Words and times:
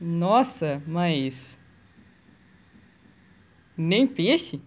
Nossa, 0.00 0.80
mas. 0.86 1.58
Nem 3.76 4.06
peixe? 4.06 4.60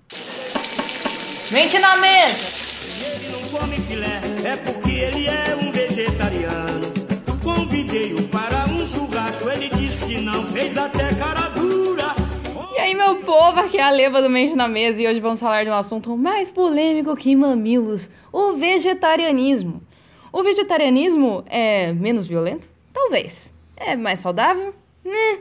Mente 1.51 1.79
na 1.79 1.95
mesa! 1.97 2.61
Ele 3.05 3.29
não 3.29 3.41
come 3.49 3.77
filé, 3.77 4.21
é 4.43 4.57
porque 4.57 4.91
ele 4.91 5.27
é 5.27 5.55
um 5.55 5.71
vegetariano. 5.71 6.91
Convidei-o 7.41 8.27
para 8.27 8.65
um 8.65 8.85
churrasco, 8.85 9.49
ele 9.49 9.69
disse 9.69 10.05
que 10.05 10.19
não, 10.19 10.43
fez 10.47 10.77
até 10.77 11.13
cara 11.15 11.49
dura. 11.49 12.13
E 12.75 12.79
aí, 12.79 12.93
meu 12.93 13.15
povo, 13.17 13.61
aqui 13.61 13.77
é 13.77 13.83
a 13.83 13.89
Leva 13.89 14.21
do 14.21 14.29
Mente 14.29 14.53
na 14.55 14.67
Mesa 14.67 15.01
e 15.01 15.07
hoje 15.07 15.21
vamos 15.21 15.39
falar 15.39 15.63
de 15.63 15.69
um 15.69 15.73
assunto 15.73 16.17
mais 16.17 16.51
polêmico 16.51 17.15
que 17.15 17.35
mamilos: 17.37 18.09
o 18.33 18.53
vegetarianismo. 18.53 19.81
O 20.31 20.43
vegetarianismo 20.43 21.43
é 21.47 21.93
menos 21.93 22.27
violento? 22.27 22.67
Talvez. 22.93 23.53
É 23.77 23.95
mais 23.95 24.19
saudável? 24.19 24.80
Né? 25.03 25.39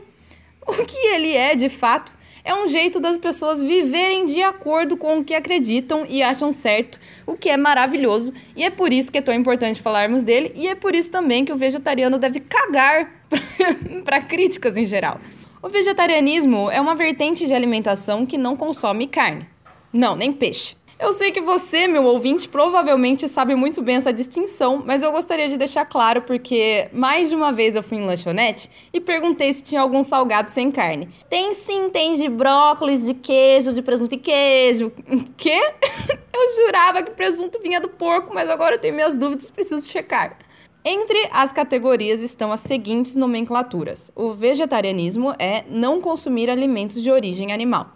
O 0.67 0.73
que 0.85 0.97
ele 1.07 1.35
é, 1.35 1.55
de 1.55 1.69
fato, 1.69 2.15
é 2.43 2.53
um 2.53 2.67
jeito 2.67 2.99
das 2.99 3.17
pessoas 3.17 3.61
viverem 3.61 4.25
de 4.25 4.41
acordo 4.41 4.97
com 4.97 5.19
o 5.19 5.23
que 5.23 5.33
acreditam 5.33 6.05
e 6.07 6.23
acham 6.23 6.51
certo, 6.51 6.99
o 7.25 7.35
que 7.35 7.49
é 7.49 7.57
maravilhoso, 7.57 8.33
e 8.55 8.63
é 8.63 8.69
por 8.69 8.91
isso 8.91 9.11
que 9.11 9.17
é 9.17 9.21
tão 9.21 9.33
importante 9.33 9.81
falarmos 9.81 10.23
dele, 10.23 10.51
e 10.55 10.67
é 10.67 10.75
por 10.75 10.95
isso 10.95 11.11
também 11.11 11.45
que 11.45 11.53
o 11.53 11.57
vegetariano 11.57 12.17
deve 12.17 12.39
cagar 12.39 13.23
para 14.03 14.21
críticas 14.21 14.77
em 14.77 14.85
geral. 14.85 15.19
O 15.61 15.69
vegetarianismo 15.69 16.71
é 16.71 16.81
uma 16.81 16.95
vertente 16.95 17.45
de 17.45 17.53
alimentação 17.53 18.25
que 18.25 18.37
não 18.37 18.57
consome 18.57 19.07
carne. 19.07 19.47
Não, 19.93 20.15
nem 20.15 20.33
peixe. 20.33 20.75
Eu 21.01 21.13
sei 21.13 21.31
que 21.31 21.41
você, 21.41 21.87
meu 21.87 22.03
ouvinte, 22.03 22.47
provavelmente 22.47 23.27
sabe 23.27 23.55
muito 23.55 23.81
bem 23.81 23.95
essa 23.95 24.13
distinção, 24.13 24.83
mas 24.85 25.01
eu 25.01 25.11
gostaria 25.11 25.49
de 25.49 25.57
deixar 25.57 25.83
claro 25.83 26.21
porque 26.21 26.89
mais 26.93 27.29
de 27.29 27.35
uma 27.35 27.51
vez 27.51 27.75
eu 27.75 27.81
fui 27.81 27.97
em 27.97 28.05
lanchonete 28.05 28.69
e 28.93 29.01
perguntei 29.01 29.51
se 29.51 29.63
tinha 29.63 29.81
algum 29.81 30.03
salgado 30.03 30.51
sem 30.51 30.69
carne. 30.69 31.09
Tem 31.27 31.55
sim, 31.55 31.89
tem 31.89 32.13
de 32.13 32.29
brócolis, 32.29 33.03
de 33.03 33.15
queijo, 33.15 33.73
de 33.73 33.81
presunto 33.81 34.13
e 34.13 34.17
queijo. 34.19 34.91
Quê? 35.35 35.73
Eu 36.33 36.65
jurava 36.65 37.01
que 37.01 37.11
presunto 37.11 37.59
vinha 37.59 37.81
do 37.81 37.89
porco, 37.89 38.31
mas 38.33 38.49
agora 38.49 38.75
eu 38.75 38.79
tenho 38.79 38.95
minhas 38.95 39.15
dúvidas, 39.15 39.51
preciso 39.51 39.87
checar. 39.87 40.39
Entre 40.83 41.29
as 41.31 41.51
categorias 41.51 42.23
estão 42.23 42.51
as 42.51 42.61
seguintes 42.61 43.15
nomenclaturas: 43.15 44.11
o 44.15 44.33
vegetarianismo 44.33 45.35
é 45.37 45.63
não 45.69 46.01
consumir 46.01 46.49
alimentos 46.49 47.03
de 47.03 47.11
origem 47.11 47.51
animal. 47.51 47.91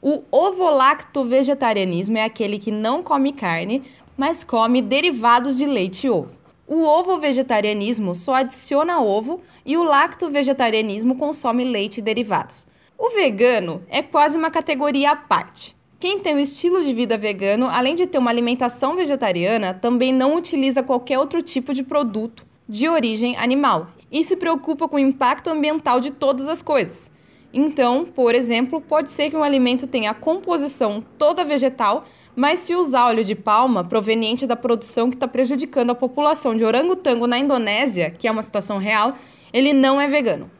O 0.00 0.22
ovo-lacto-vegetarianismo 0.30 2.18
é 2.18 2.24
aquele 2.24 2.58
que 2.58 2.70
não 2.70 3.02
come 3.02 3.32
carne, 3.32 3.82
mas 4.16 4.44
come 4.44 4.80
derivados 4.80 5.56
de 5.56 5.66
leite 5.66 6.06
e 6.06 6.10
ovo. 6.10 6.38
O 6.68 6.82
ovo-vegetarianismo 6.82 8.14
só 8.14 8.34
adiciona 8.34 9.00
ovo 9.00 9.40
e 9.66 9.76
o 9.76 9.82
lacto-vegetarianismo 9.82 11.16
consome 11.16 11.64
leite 11.64 11.98
e 11.98 12.02
derivados. 12.02 12.66
O 12.96 13.10
vegano 13.10 13.82
é 13.88 14.02
quase 14.02 14.36
uma 14.36 14.50
categoria 14.50 15.12
à 15.12 15.16
parte. 15.16 15.76
Quem 15.98 16.20
tem 16.20 16.36
um 16.36 16.38
estilo 16.38 16.84
de 16.84 16.94
vida 16.94 17.18
vegano, 17.18 17.66
além 17.66 17.96
de 17.96 18.06
ter 18.06 18.18
uma 18.18 18.30
alimentação 18.30 18.94
vegetariana, 18.94 19.74
também 19.74 20.12
não 20.12 20.36
utiliza 20.36 20.82
qualquer 20.82 21.18
outro 21.18 21.42
tipo 21.42 21.74
de 21.74 21.82
produto 21.82 22.46
de 22.68 22.88
origem 22.88 23.36
animal 23.36 23.88
e 24.12 24.22
se 24.22 24.36
preocupa 24.36 24.86
com 24.86 24.96
o 24.96 25.00
impacto 25.00 25.48
ambiental 25.50 25.98
de 25.98 26.12
todas 26.12 26.46
as 26.46 26.62
coisas. 26.62 27.10
Então, 27.52 28.04
por 28.04 28.34
exemplo, 28.34 28.80
pode 28.80 29.10
ser 29.10 29.28
que 29.30 29.36
um 29.36 29.42
alimento 29.42 29.86
tenha 29.86 30.10
a 30.10 30.14
composição 30.14 31.02
toda 31.16 31.44
vegetal, 31.44 32.04
mas 32.36 32.58
se 32.60 32.74
usar 32.74 33.06
óleo 33.06 33.24
de 33.24 33.34
palma 33.34 33.82
proveniente 33.82 34.46
da 34.46 34.54
produção 34.54 35.08
que 35.08 35.16
está 35.16 35.26
prejudicando 35.26 35.88
a 35.90 35.94
população 35.94 36.54
de 36.54 36.64
orangotango 36.64 37.26
na 37.26 37.38
Indonésia, 37.38 38.10
que 38.10 38.28
é 38.28 38.30
uma 38.30 38.42
situação 38.42 38.76
real, 38.78 39.14
ele 39.52 39.72
não 39.72 39.98
é 39.98 40.06
vegano. 40.06 40.50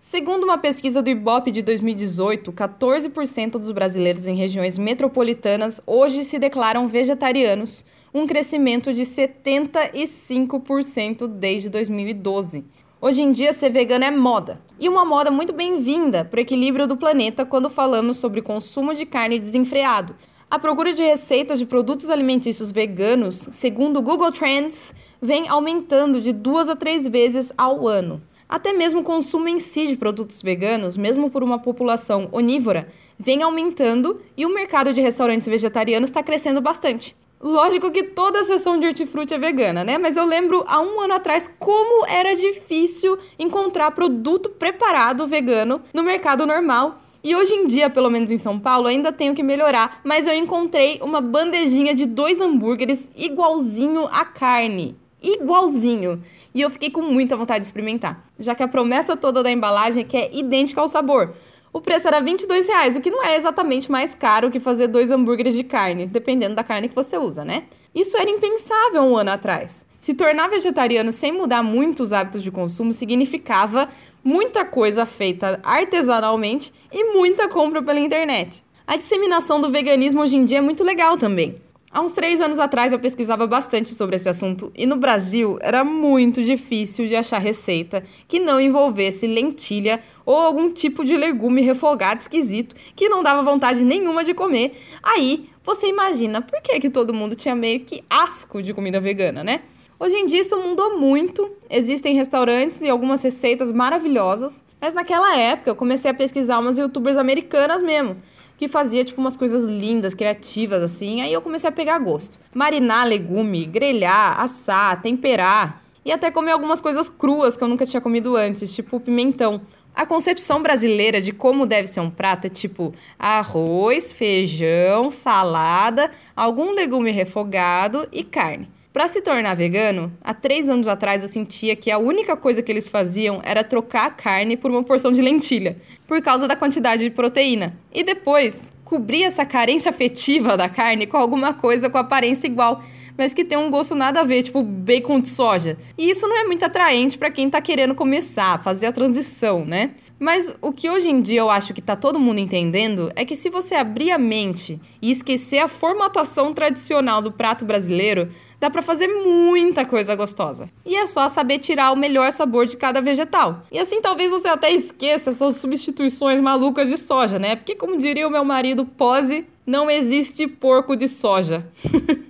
Segundo 0.00 0.44
uma 0.44 0.58
pesquisa 0.58 1.02
do 1.02 1.10
IBOP 1.10 1.52
de 1.52 1.62
2018, 1.62 2.50
14% 2.50 3.50
dos 3.52 3.70
brasileiros 3.70 4.26
em 4.26 4.34
regiões 4.34 4.78
metropolitanas 4.78 5.80
hoje 5.86 6.24
se 6.24 6.38
declaram 6.38 6.88
vegetarianos, 6.88 7.84
um 8.14 8.26
crescimento 8.26 8.94
de 8.94 9.02
75% 9.02 11.28
desde 11.28 11.68
2012. 11.68 12.64
Hoje 12.98 13.22
em 13.22 13.30
dia, 13.30 13.52
ser 13.52 13.68
vegano 13.68 14.06
é 14.06 14.10
moda. 14.10 14.58
E 14.80 14.88
uma 14.88 15.04
moda 15.04 15.30
muito 15.30 15.52
bem-vinda 15.52 16.24
para 16.24 16.38
o 16.38 16.40
equilíbrio 16.40 16.86
do 16.86 16.96
planeta 16.96 17.44
quando 17.44 17.68
falamos 17.68 18.16
sobre 18.16 18.40
consumo 18.40 18.94
de 18.94 19.04
carne 19.04 19.38
desenfreado. 19.38 20.16
A 20.50 20.58
procura 20.58 20.94
de 20.94 21.02
receitas 21.02 21.58
de 21.58 21.66
produtos 21.66 22.08
alimentícios 22.08 22.72
veganos, 22.72 23.50
segundo 23.52 23.98
o 23.98 24.02
Google 24.02 24.32
Trends, 24.32 24.94
vem 25.20 25.46
aumentando 25.46 26.22
de 26.22 26.32
duas 26.32 26.70
a 26.70 26.74
três 26.74 27.06
vezes 27.06 27.52
ao 27.58 27.86
ano. 27.86 28.22
Até 28.48 28.72
mesmo 28.72 29.00
o 29.00 29.04
consumo 29.04 29.46
em 29.46 29.58
si 29.58 29.88
de 29.88 29.96
produtos 29.96 30.42
veganos, 30.42 30.96
mesmo 30.96 31.28
por 31.28 31.42
uma 31.42 31.58
população 31.58 32.30
onívora, 32.32 32.88
vem 33.18 33.42
aumentando 33.42 34.22
e 34.34 34.46
o 34.46 34.54
mercado 34.54 34.94
de 34.94 35.02
restaurantes 35.02 35.46
vegetarianos 35.46 36.08
está 36.08 36.22
crescendo 36.22 36.62
bastante. 36.62 37.14
Lógico 37.40 37.90
que 37.90 38.02
toda 38.02 38.40
a 38.40 38.44
seção 38.44 38.80
de 38.80 38.86
hortifruti 38.86 39.34
é 39.34 39.38
vegana, 39.38 39.84
né? 39.84 39.98
Mas 39.98 40.16
eu 40.16 40.24
lembro 40.24 40.64
há 40.66 40.80
um 40.80 41.00
ano 41.00 41.14
atrás 41.14 41.50
como 41.58 42.06
era 42.06 42.34
difícil 42.34 43.18
encontrar 43.38 43.90
produto 43.90 44.48
preparado 44.48 45.26
vegano 45.26 45.82
no 45.92 46.02
mercado 46.02 46.46
normal. 46.46 47.02
E 47.22 47.34
hoje 47.36 47.52
em 47.52 47.66
dia, 47.66 47.90
pelo 47.90 48.08
menos 48.08 48.30
em 48.30 48.38
São 48.38 48.58
Paulo, 48.58 48.86
ainda 48.86 49.12
tenho 49.12 49.34
que 49.34 49.42
melhorar, 49.42 50.00
mas 50.02 50.26
eu 50.26 50.34
encontrei 50.34 50.98
uma 51.02 51.20
bandejinha 51.20 51.94
de 51.94 52.06
dois 52.06 52.40
hambúrgueres 52.40 53.10
igualzinho 53.14 54.06
à 54.06 54.24
carne. 54.24 54.96
Igualzinho. 55.22 56.22
E 56.54 56.60
eu 56.60 56.70
fiquei 56.70 56.88
com 56.88 57.02
muita 57.02 57.36
vontade 57.36 57.60
de 57.60 57.66
experimentar, 57.66 58.24
já 58.38 58.54
que 58.54 58.62
a 58.62 58.68
promessa 58.68 59.16
toda 59.16 59.42
da 59.42 59.50
embalagem 59.50 60.02
é 60.02 60.06
que 60.06 60.16
é 60.16 60.30
idêntica 60.32 60.80
ao 60.80 60.88
sabor 60.88 61.34
o 61.76 61.80
preço 61.82 62.08
era 62.08 62.20
22 62.20 62.68
reais, 62.68 62.96
o 62.96 63.02
que 63.02 63.10
não 63.10 63.22
é 63.22 63.36
exatamente 63.36 63.92
mais 63.92 64.14
caro 64.14 64.50
que 64.50 64.58
fazer 64.58 64.86
dois 64.86 65.10
hambúrgueres 65.10 65.54
de 65.54 65.62
carne, 65.62 66.06
dependendo 66.06 66.54
da 66.54 66.64
carne 66.64 66.88
que 66.88 66.94
você 66.94 67.18
usa, 67.18 67.44
né? 67.44 67.64
Isso 67.94 68.16
era 68.16 68.30
impensável 68.30 69.02
um 69.02 69.14
ano 69.14 69.28
atrás. 69.28 69.84
Se 69.90 70.14
tornar 70.14 70.48
vegetariano 70.48 71.12
sem 71.12 71.32
mudar 71.32 71.62
muito 71.62 72.02
os 72.02 72.14
hábitos 72.14 72.42
de 72.42 72.50
consumo 72.50 72.94
significava 72.94 73.90
muita 74.24 74.64
coisa 74.64 75.04
feita 75.04 75.60
artesanalmente 75.62 76.72
e 76.90 77.12
muita 77.12 77.46
compra 77.46 77.82
pela 77.82 78.00
internet. 78.00 78.64
A 78.86 78.96
disseminação 78.96 79.60
do 79.60 79.70
veganismo 79.70 80.22
hoje 80.22 80.38
em 80.38 80.46
dia 80.46 80.58
é 80.58 80.62
muito 80.62 80.82
legal 80.82 81.18
também. 81.18 81.60
Há 81.90 82.00
uns 82.00 82.14
três 82.14 82.40
anos 82.40 82.58
atrás 82.58 82.92
eu 82.92 82.98
pesquisava 82.98 83.46
bastante 83.46 83.94
sobre 83.94 84.16
esse 84.16 84.28
assunto 84.28 84.72
e 84.74 84.86
no 84.86 84.96
Brasil 84.96 85.56
era 85.60 85.84
muito 85.84 86.42
difícil 86.42 87.06
de 87.06 87.14
achar 87.14 87.38
receita 87.38 88.02
que 88.26 88.40
não 88.40 88.60
envolvesse 88.60 89.26
lentilha 89.26 90.00
ou 90.24 90.34
algum 90.34 90.70
tipo 90.72 91.04
de 91.04 91.16
legume 91.16 91.62
refogado 91.62 92.20
esquisito 92.20 92.74
que 92.94 93.08
não 93.08 93.22
dava 93.22 93.42
vontade 93.42 93.84
nenhuma 93.84 94.24
de 94.24 94.34
comer. 94.34 94.76
Aí 95.00 95.48
você 95.62 95.86
imagina 95.86 96.42
por 96.42 96.60
que, 96.60 96.78
que 96.80 96.90
todo 96.90 97.14
mundo 97.14 97.36
tinha 97.36 97.54
meio 97.54 97.80
que 97.80 98.02
asco 98.10 98.60
de 98.60 98.74
comida 98.74 99.00
vegana, 99.00 99.44
né? 99.44 99.62
Hoje 99.98 100.16
em 100.16 100.26
dia 100.26 100.40
isso 100.40 100.58
mudou 100.58 100.98
muito, 100.98 101.50
existem 101.70 102.14
restaurantes 102.14 102.82
e 102.82 102.90
algumas 102.90 103.22
receitas 103.22 103.72
maravilhosas, 103.72 104.62
mas 104.78 104.92
naquela 104.92 105.38
época 105.38 105.70
eu 105.70 105.76
comecei 105.76 106.10
a 106.10 106.14
pesquisar 106.14 106.58
umas 106.58 106.76
youtubers 106.76 107.16
americanas 107.16 107.80
mesmo 107.80 108.16
que 108.56 108.68
fazia 108.68 109.04
tipo 109.04 109.20
umas 109.20 109.36
coisas 109.36 109.64
lindas, 109.64 110.14
criativas 110.14 110.82
assim. 110.82 111.20
Aí 111.20 111.32
eu 111.32 111.42
comecei 111.42 111.68
a 111.68 111.72
pegar 111.72 111.98
gosto. 111.98 112.38
Marinar 112.54 113.06
legume, 113.06 113.66
grelhar, 113.66 114.40
assar, 114.40 115.00
temperar 115.02 115.82
e 116.04 116.12
até 116.12 116.30
comer 116.30 116.52
algumas 116.52 116.80
coisas 116.80 117.08
cruas 117.08 117.56
que 117.56 117.64
eu 117.64 117.68
nunca 117.68 117.84
tinha 117.84 118.00
comido 118.00 118.36
antes, 118.36 118.74
tipo 118.74 119.00
pimentão. 119.00 119.60
A 119.94 120.04
concepção 120.04 120.62
brasileira 120.62 121.22
de 121.22 121.32
como 121.32 121.64
deve 121.64 121.88
ser 121.88 122.00
um 122.00 122.10
prato 122.10 122.46
é 122.46 122.50
tipo 122.50 122.94
arroz, 123.18 124.12
feijão, 124.12 125.10
salada, 125.10 126.10
algum 126.36 126.72
legume 126.72 127.10
refogado 127.10 128.06
e 128.12 128.22
carne. 128.22 128.68
Para 128.96 129.08
se 129.08 129.20
tornar 129.20 129.52
vegano, 129.52 130.10
há 130.24 130.32
três 130.32 130.70
anos 130.70 130.88
atrás 130.88 131.22
eu 131.22 131.28
sentia 131.28 131.76
que 131.76 131.90
a 131.90 131.98
única 131.98 132.34
coisa 132.34 132.62
que 132.62 132.72
eles 132.72 132.88
faziam 132.88 133.42
era 133.44 133.62
trocar 133.62 134.06
a 134.06 134.10
carne 134.10 134.56
por 134.56 134.70
uma 134.70 134.82
porção 134.82 135.12
de 135.12 135.20
lentilha, 135.20 135.76
por 136.06 136.22
causa 136.22 136.48
da 136.48 136.56
quantidade 136.56 137.02
de 137.04 137.10
proteína. 137.10 137.76
E 137.92 138.02
depois, 138.02 138.72
cobrir 138.86 139.24
essa 139.24 139.44
carência 139.44 139.90
afetiva 139.90 140.56
da 140.56 140.66
carne 140.66 141.06
com 141.06 141.18
alguma 141.18 141.52
coisa 141.52 141.90
com 141.90 141.98
aparência 141.98 142.46
igual, 142.46 142.82
mas 143.16 143.34
que 143.34 143.44
tem 143.44 143.56
um 143.58 143.70
gosto 143.70 143.94
nada 143.94 144.20
a 144.20 144.24
ver, 144.24 144.42
tipo 144.42 144.62
bacon 144.62 145.20
de 145.20 145.28
soja. 145.28 145.78
E 145.96 146.10
isso 146.10 146.26
não 146.26 146.36
é 146.36 146.44
muito 146.44 146.64
atraente 146.64 147.16
para 147.16 147.30
quem 147.30 147.48
tá 147.48 147.60
querendo 147.60 147.94
começar, 147.94 148.62
fazer 148.62 148.86
a 148.86 148.92
transição, 148.92 149.64
né? 149.64 149.92
Mas 150.18 150.54
o 150.62 150.72
que 150.72 150.88
hoje 150.88 151.08
em 151.10 151.20
dia 151.20 151.40
eu 151.40 151.50
acho 151.50 151.74
que 151.74 151.82
tá 151.82 151.94
todo 151.94 152.18
mundo 152.18 152.38
entendendo 152.38 153.12
é 153.14 153.24
que 153.24 153.36
se 153.36 153.50
você 153.50 153.74
abrir 153.74 154.10
a 154.10 154.18
mente 154.18 154.80
e 155.00 155.10
esquecer 155.10 155.58
a 155.58 155.68
formatação 155.68 156.54
tradicional 156.54 157.20
do 157.20 157.32
prato 157.32 157.64
brasileiro, 157.64 158.30
dá 158.58 158.70
para 158.70 158.82
fazer 158.82 159.08
muita 159.08 159.84
coisa 159.84 160.14
gostosa. 160.14 160.70
E 160.84 160.96
é 160.96 161.06
só 161.06 161.28
saber 161.28 161.58
tirar 161.58 161.92
o 161.92 161.96
melhor 161.96 162.32
sabor 162.32 162.66
de 162.66 162.76
cada 162.76 163.00
vegetal. 163.00 163.62
E 163.70 163.78
assim 163.78 164.00
talvez 164.00 164.30
você 164.30 164.48
até 164.48 164.72
esqueça 164.72 165.30
essas 165.30 165.56
substituições 165.56 166.40
malucas 166.40 166.88
de 166.88 166.96
soja, 166.96 167.38
né? 167.38 167.56
Porque 167.56 167.74
como 167.74 167.98
diria 167.98 168.26
o 168.26 168.30
meu 168.30 168.44
marido 168.44 168.84
Pose, 168.84 169.46
não 169.66 169.90
existe 169.90 170.46
porco 170.46 170.96
de 170.96 171.08
soja. 171.08 171.66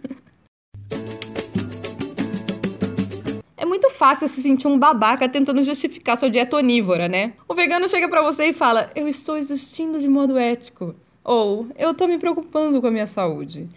muito 3.76 3.90
fácil 3.90 4.26
se 4.26 4.42
sentir 4.42 4.66
um 4.66 4.78
babaca 4.78 5.28
tentando 5.28 5.62
justificar 5.62 6.16
sua 6.16 6.30
dieta 6.30 6.56
onívora, 6.56 7.08
né? 7.08 7.34
O 7.46 7.54
vegano 7.54 7.86
chega 7.88 8.08
para 8.08 8.22
você 8.22 8.46
e 8.46 8.52
fala: 8.54 8.90
"Eu 8.96 9.06
estou 9.06 9.36
existindo 9.36 9.98
de 9.98 10.08
modo 10.08 10.38
ético", 10.38 10.94
ou 11.22 11.66
"Eu 11.76 11.92
tô 11.92 12.06
me 12.06 12.16
preocupando 12.16 12.80
com 12.80 12.86
a 12.86 12.90
minha 12.90 13.06
saúde", 13.06 13.68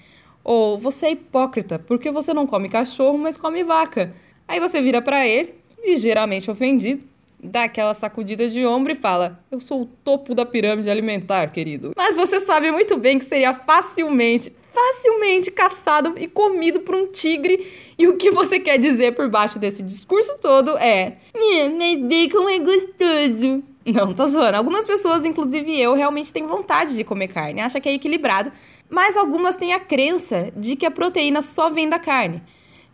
ou 0.42 0.78
"Você 0.78 1.08
é 1.08 1.12
hipócrita 1.12 1.78
porque 1.78 2.10
você 2.12 2.34
não 2.34 2.48
come 2.48 2.70
cachorro, 2.70 3.18
mas 3.18 3.36
come 3.36 3.62
vaca". 3.62 4.14
Aí 4.48 4.60
você 4.60 4.82
vira 4.82 5.02
para 5.02 5.28
ele, 5.28 5.54
ligeiramente 5.86 6.50
ofendido, 6.50 7.04
dá 7.42 7.64
aquela 7.64 7.94
sacudida 7.94 8.50
de 8.50 8.66
ombro 8.66 8.92
e 8.92 8.96
fala: 8.96 9.44
Eu 9.52 9.60
sou 9.60 9.82
o 9.82 9.86
topo 9.86 10.36
da 10.36 10.46
pirâmide 10.46 10.90
alimentar, 10.90 11.52
querido. 11.52 11.94
Mas 11.96 12.16
você 12.16 12.40
sabe 12.40 12.72
muito 12.72 12.98
bem 12.98 13.18
que 13.18 13.26
seria 13.26 13.54
facilmente, 13.54 14.54
facilmente 14.72 15.50
caçado 15.50 16.14
e 16.18 16.28
comido 16.28 16.82
por 16.82 16.96
um 16.96 17.08
tigre. 17.08 17.68
E 17.98 18.08
o 18.08 18.18
que 18.18 18.32
você 18.32 18.60
quer 18.60 18.78
dizer 18.78 19.16
por 19.16 19.30
baixo 19.30 19.58
desse 19.58 19.82
discurso 19.82 20.38
todo 20.42 20.78
é: 20.78 21.18
Mas 21.34 22.00
bacon 22.02 22.50
é 22.50 22.60
gostoso. 22.60 23.64
Não, 23.86 24.14
tô 24.14 24.28
zoando. 24.28 24.58
Algumas 24.58 24.86
pessoas, 24.86 25.26
inclusive 25.26 25.80
eu, 25.80 25.96
realmente 25.96 26.32
têm 26.32 26.46
vontade 26.46 26.96
de 26.96 27.04
comer 27.04 27.30
carne, 27.30 27.62
acha 27.62 27.80
que 27.80 27.90
é 27.90 27.94
equilibrado, 27.94 28.52
mas 28.90 29.18
algumas 29.18 29.56
têm 29.56 29.74
a 29.74 29.80
crença 29.80 30.52
de 30.56 30.76
que 30.76 30.86
a 30.86 30.92
proteína 30.92 31.42
só 31.42 31.72
vem 31.72 31.90
da 31.90 31.98
carne. 31.98 32.44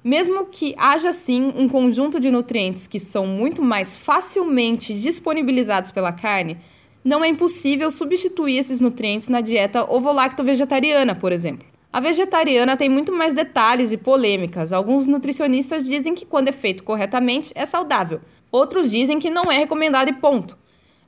Mesmo 0.06 0.46
que 0.46 0.76
haja 0.78 1.12
sim 1.12 1.52
um 1.58 1.68
conjunto 1.68 2.20
de 2.20 2.30
nutrientes 2.30 2.86
que 2.86 3.00
são 3.00 3.26
muito 3.26 3.64
mais 3.64 3.98
facilmente 3.98 4.94
disponibilizados 4.94 5.90
pela 5.90 6.14
carne, 6.14 6.60
não 7.04 7.24
é 7.24 7.28
impossível 7.28 7.90
substituir 7.90 8.60
esses 8.60 8.80
nutrientes 8.80 9.30
na 9.30 9.42
dieta 9.42 9.92
ovo-lacto-vegetariana, 9.92 11.16
por 11.16 11.32
exemplo. 11.32 11.66
A 11.92 12.00
vegetariana 12.00 12.78
tem 12.78 12.88
muito 12.88 13.12
mais 13.12 13.34
detalhes 13.34 13.92
e 13.92 13.98
polêmicas. 13.98 14.72
Alguns 14.72 15.08
nutricionistas 15.08 15.88
dizem 15.88 16.14
que, 16.14 16.24
quando 16.24 16.50
é 16.50 16.52
feito 16.52 16.84
corretamente, 16.84 17.52
é 17.56 17.66
saudável. 17.66 18.22
Outros 18.52 18.92
dizem 18.92 19.18
que 19.18 19.32
não 19.32 19.52
é 19.52 19.58
recomendado 19.58 20.10
e 20.10 20.14
ponto. 20.14 20.56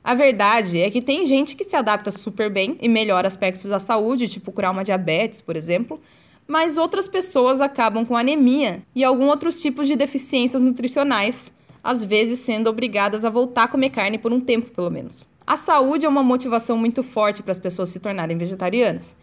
A 0.02 0.16
verdade 0.16 0.80
é 0.80 0.90
que 0.90 1.00
tem 1.00 1.24
gente 1.24 1.54
que 1.54 1.62
se 1.62 1.76
adapta 1.76 2.10
super 2.10 2.50
bem 2.50 2.76
e 2.80 2.88
melhora 2.88 3.28
aspectos 3.28 3.66
da 3.66 3.78
saúde, 3.78 4.26
tipo 4.26 4.50
curar 4.50 4.72
uma 4.72 4.82
diabetes, 4.82 5.40
por 5.40 5.54
exemplo, 5.54 6.00
mas 6.48 6.78
outras 6.78 7.06
pessoas 7.06 7.60
acabam 7.60 8.06
com 8.06 8.16
anemia 8.16 8.82
e 8.94 9.04
alguns 9.04 9.28
outros 9.28 9.60
tipos 9.60 9.86
de 9.86 9.94
deficiências 9.94 10.62
nutricionais, 10.62 11.52
às 11.84 12.02
vezes 12.02 12.38
sendo 12.38 12.70
obrigadas 12.70 13.22
a 13.22 13.30
voltar 13.30 13.64
a 13.64 13.68
comer 13.68 13.90
carne 13.90 14.16
por 14.16 14.32
um 14.32 14.40
tempo, 14.40 14.70
pelo 14.70 14.90
menos. 14.90 15.28
A 15.46 15.58
saúde 15.58 16.06
é 16.06 16.08
uma 16.08 16.22
motivação 16.22 16.78
muito 16.78 17.02
forte 17.02 17.42
para 17.42 17.52
as 17.52 17.58
pessoas 17.58 17.90
se 17.90 18.00
tornarem 18.00 18.38
vegetarianas. 18.38 19.14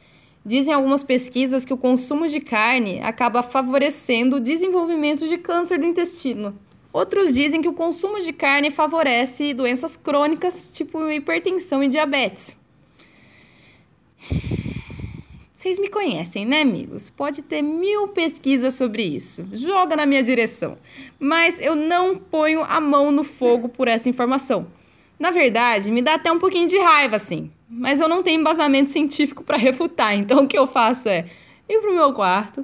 Dizem 0.45 0.73
algumas 0.73 1.03
pesquisas 1.03 1.65
que 1.65 1.73
o 1.73 1.77
consumo 1.77 2.27
de 2.27 2.39
carne 2.39 3.01
acaba 3.01 3.41
favorecendo 3.41 4.35
o 4.35 4.39
desenvolvimento 4.39 5.27
de 5.27 5.39
câncer 5.39 5.79
do 5.79 5.85
intestino. 5.85 6.55
Outros 6.93 7.33
dizem 7.33 7.61
que 7.61 7.67
o 7.67 7.73
consumo 7.73 8.21
de 8.21 8.31
carne 8.31 8.69
favorece 8.69 9.53
doenças 9.53 9.97
crônicas, 9.97 10.71
tipo 10.71 11.09
hipertensão 11.09 11.83
e 11.83 11.87
diabetes. 11.87 12.55
Vocês 15.65 15.79
me 15.79 15.89
conhecem, 15.89 16.45
né, 16.45 16.61
amigos? 16.61 17.09
Pode 17.09 17.41
ter 17.41 17.63
mil 17.63 18.09
pesquisas 18.09 18.75
sobre 18.75 19.01
isso. 19.01 19.43
Joga 19.51 19.95
na 19.95 20.05
minha 20.05 20.21
direção. 20.21 20.77
Mas 21.19 21.59
eu 21.59 21.75
não 21.75 22.15
ponho 22.15 22.63
a 22.63 22.79
mão 22.79 23.11
no 23.11 23.23
fogo 23.23 23.67
por 23.67 23.87
essa 23.87 24.07
informação. 24.07 24.67
Na 25.17 25.31
verdade, 25.31 25.89
me 25.89 26.03
dá 26.03 26.13
até 26.13 26.31
um 26.31 26.37
pouquinho 26.37 26.67
de 26.67 26.77
raiva, 26.77 27.15
assim. 27.15 27.49
Mas 27.67 27.99
eu 27.99 28.07
não 28.07 28.21
tenho 28.21 28.39
embasamento 28.39 28.91
científico 28.91 29.43
para 29.43 29.57
refutar. 29.57 30.13
Então 30.13 30.43
o 30.43 30.47
que 30.47 30.55
eu 30.55 30.67
faço 30.67 31.09
é 31.09 31.25
ir 31.67 31.81
pro 31.81 31.95
meu 31.95 32.13
quarto, 32.13 32.63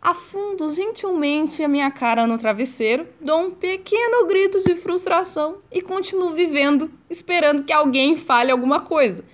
afundo 0.00 0.72
gentilmente 0.72 1.64
a 1.64 1.68
minha 1.68 1.90
cara 1.90 2.28
no 2.28 2.38
travesseiro, 2.38 3.08
dou 3.20 3.40
um 3.40 3.50
pequeno 3.50 4.24
grito 4.28 4.62
de 4.62 4.76
frustração 4.76 5.56
e 5.72 5.82
continuo 5.82 6.30
vivendo, 6.30 6.92
esperando 7.10 7.64
que 7.64 7.72
alguém 7.72 8.16
fale 8.16 8.52
alguma 8.52 8.78
coisa. 8.78 9.24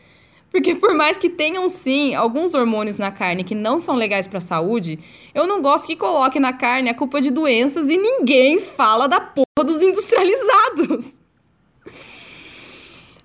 Porque 0.52 0.75
por 0.75 0.93
mais 0.93 1.16
que 1.16 1.31
tenham 1.31 1.66
sim 1.70 2.14
alguns 2.14 2.54
hormônios 2.54 2.99
na 2.99 3.10
carne 3.10 3.43
que 3.43 3.54
não 3.54 3.81
são 3.81 3.96
legais 3.96 4.26
para 4.26 4.37
a 4.37 4.43
saúde, 4.43 4.99
eu 5.34 5.46
não 5.46 5.62
gosto 5.62 5.87
que 5.87 5.96
coloque 5.96 6.38
na 6.38 6.52
carne 6.52 6.90
a 6.90 6.94
culpa 6.94 7.22
de 7.22 7.31
doenças 7.31 7.88
e 7.88 7.96
ninguém 7.96 8.60
fala 8.60 9.08
da 9.08 9.19
porra 9.19 9.64
dos 9.64 9.82
industrializados. 9.82 11.14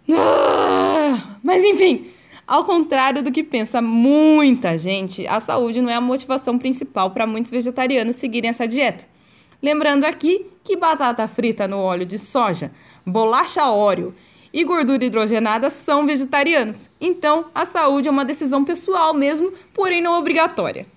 Ah, 0.09 1.35
mas 1.44 1.65
enfim, 1.65 2.07
ao 2.47 2.63
contrário 2.63 3.21
do 3.21 3.30
que 3.30 3.44
pensa 3.44 3.81
muita 3.81 4.77
gente, 4.77 5.27
a 5.27 5.38
saúde 5.41 5.81
não 5.81 5.89
é 5.89 5.95
a 5.95 6.01
motivação 6.01 6.57
principal 6.57 7.12
para 7.12 7.27
muitos 7.27 7.51
vegetarianos 7.51 8.15
seguirem 8.15 8.50
essa 8.50 8.65
dieta. 8.65 9.06
Lembrando 9.62 10.06
aqui 10.06 10.45
que 10.63 10.77
batata 10.77 11.27
frita 11.27 11.68
no 11.68 11.77
óleo 11.77 12.06
de 12.06 12.18
soja, 12.18 12.71
bolacha 13.06 13.69
óleo 13.69 14.15
e 14.57 14.63
gordura 14.63 15.06
hidrogenada 15.06 15.69
são 15.69 16.04
vegetarianos. 16.07 16.89
Então, 17.00 17.45
a 17.54 17.63
saúde 17.63 18.07
é 18.07 18.12
uma 18.12 18.25
decisão 18.25 18.65
pessoal 18.65 19.13
mesmo, 19.13 19.54
porém 19.71 20.01
não 20.01 20.18
obrigatória. 20.18 20.88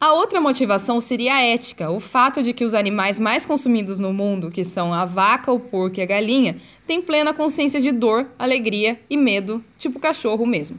A 0.00 0.12
outra 0.12 0.40
motivação 0.40 1.00
seria 1.00 1.34
a 1.34 1.42
ética, 1.42 1.90
o 1.90 1.98
fato 1.98 2.44
de 2.44 2.52
que 2.52 2.64
os 2.64 2.74
animais 2.74 3.18
mais 3.18 3.44
consumidos 3.44 3.98
no 3.98 4.12
mundo, 4.12 4.52
que 4.52 4.62
são 4.62 4.94
a 4.94 5.04
vaca, 5.04 5.50
o 5.50 5.58
porco 5.58 5.98
e 5.98 6.02
a 6.02 6.06
galinha, 6.06 6.58
têm 6.86 7.02
plena 7.02 7.34
consciência 7.34 7.80
de 7.80 7.90
dor, 7.90 8.24
alegria 8.38 9.00
e 9.10 9.16
medo, 9.16 9.64
tipo 9.76 9.98
cachorro 9.98 10.46
mesmo. 10.46 10.78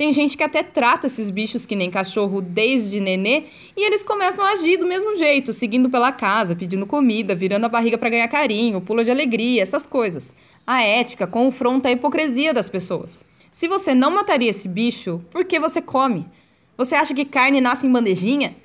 Tem 0.00 0.12
gente 0.12 0.34
que 0.34 0.42
até 0.42 0.62
trata 0.62 1.08
esses 1.08 1.30
bichos 1.30 1.66
que 1.66 1.76
nem 1.76 1.90
cachorro 1.90 2.40
desde 2.40 2.98
nenê 2.98 3.44
e 3.76 3.84
eles 3.84 4.02
começam 4.02 4.42
a 4.42 4.52
agir 4.52 4.78
do 4.78 4.86
mesmo 4.86 5.14
jeito, 5.14 5.52
seguindo 5.52 5.90
pela 5.90 6.10
casa, 6.10 6.56
pedindo 6.56 6.86
comida, 6.86 7.34
virando 7.34 7.66
a 7.66 7.68
barriga 7.68 7.98
para 7.98 8.08
ganhar 8.08 8.26
carinho, 8.28 8.80
pula 8.80 9.04
de 9.04 9.10
alegria, 9.10 9.60
essas 9.60 9.86
coisas. 9.86 10.32
A 10.66 10.80
ética 10.82 11.26
confronta 11.26 11.90
a 11.90 11.92
hipocrisia 11.92 12.54
das 12.54 12.70
pessoas. 12.70 13.26
Se 13.52 13.68
você 13.68 13.94
não 13.94 14.10
mataria 14.10 14.48
esse 14.48 14.66
bicho, 14.66 15.22
por 15.30 15.44
que 15.44 15.60
você 15.60 15.82
come? 15.82 16.26
Você 16.78 16.94
acha 16.94 17.12
que 17.12 17.26
carne 17.26 17.60
nasce 17.60 17.86
em 17.86 17.92
bandejinha? 17.92 18.56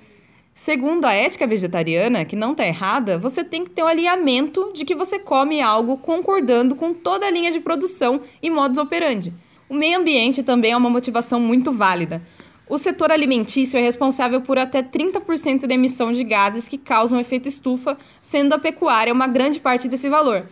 Segundo 0.54 1.04
a 1.04 1.12
ética 1.12 1.46
vegetariana, 1.46 2.24
que 2.24 2.38
não 2.38 2.54
está 2.54 2.66
errada, 2.66 3.18
você 3.18 3.44
tem 3.44 3.66
que 3.66 3.72
ter 3.72 3.82
o 3.82 3.86
um 3.86 3.90
alinhamento 3.90 4.72
de 4.74 4.86
que 4.86 4.96
você 4.96 5.20
come 5.20 5.60
algo 5.60 5.98
concordando 5.98 6.78
com 6.78 6.94
toda 6.94 7.28
a 7.28 7.30
linha 7.30 7.52
de 7.52 7.60
produção 7.60 8.22
e 8.42 8.50
modus 8.50 8.78
operandi. 8.78 9.34
O 9.68 9.74
meio 9.74 9.98
ambiente 10.00 10.44
também 10.44 10.72
é 10.72 10.78
uma 10.78 10.90
motivação 10.90 11.40
muito 11.40 11.72
válida. 11.72 12.22
O 12.68 12.78
setor 12.78 13.12
alimentício 13.12 13.78
é 13.78 13.82
responsável 13.82 14.42
por 14.42 14.58
até 14.58 14.82
30% 14.84 15.66
da 15.66 15.74
emissão 15.74 16.12
de 16.12 16.24
gases 16.24 16.68
que 16.68 16.78
causam 16.78 17.20
efeito 17.20 17.50
estufa, 17.50 17.98
sendo 18.22 18.54
a 18.54 18.60
pecuária 18.60 19.14
uma 19.14 19.28
grande 19.28 19.60
parte 19.60 19.88
desse 19.88 20.10
valor. 20.10 20.48